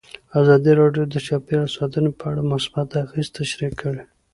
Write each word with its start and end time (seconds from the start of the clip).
ازادي 0.39 0.71
راډیو 0.81 1.03
د 1.09 1.15
چاپیریال 1.27 1.67
ساتنه 1.77 2.11
په 2.19 2.25
اړه 2.31 2.41
مثبت 2.53 2.89
اغېزې 3.03 3.31
تشریح 3.37 3.71
کړي. 3.81 4.01